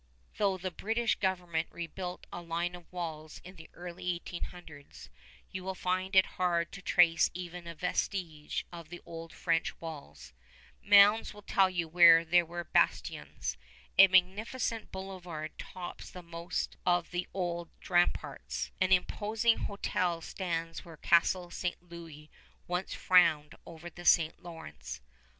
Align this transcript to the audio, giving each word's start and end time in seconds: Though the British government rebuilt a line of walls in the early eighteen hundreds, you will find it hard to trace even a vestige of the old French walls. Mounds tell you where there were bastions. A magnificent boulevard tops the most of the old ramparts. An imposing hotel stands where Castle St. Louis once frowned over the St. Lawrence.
Though 0.37 0.57
the 0.57 0.71
British 0.71 1.13
government 1.13 1.67
rebuilt 1.69 2.25
a 2.33 2.41
line 2.41 2.73
of 2.73 2.91
walls 2.91 3.39
in 3.43 3.55
the 3.55 3.69
early 3.75 4.13
eighteen 4.15 4.45
hundreds, 4.45 5.11
you 5.51 5.63
will 5.63 5.75
find 5.75 6.15
it 6.15 6.25
hard 6.41 6.71
to 6.71 6.81
trace 6.81 7.29
even 7.35 7.67
a 7.67 7.75
vestige 7.75 8.65
of 8.71 8.89
the 8.89 8.99
old 9.05 9.31
French 9.31 9.79
walls. 9.79 10.33
Mounds 10.81 11.35
tell 11.45 11.69
you 11.69 11.87
where 11.87 12.25
there 12.25 12.47
were 12.47 12.63
bastions. 12.63 13.57
A 13.99 14.07
magnificent 14.07 14.91
boulevard 14.91 15.55
tops 15.59 16.09
the 16.09 16.23
most 16.23 16.77
of 16.83 17.11
the 17.11 17.27
old 17.31 17.69
ramparts. 17.87 18.71
An 18.81 18.91
imposing 18.91 19.59
hotel 19.59 20.19
stands 20.21 20.83
where 20.83 20.97
Castle 20.97 21.51
St. 21.51 21.77
Louis 21.91 22.31
once 22.67 22.95
frowned 22.95 23.53
over 23.67 23.87
the 23.87 24.05
St. 24.05 24.41
Lawrence. 24.41 24.99